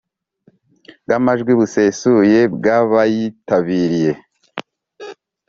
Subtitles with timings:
[1.03, 4.11] bw amajwi busesuye bw abayitabiriye